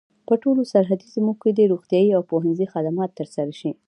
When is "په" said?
0.27-0.33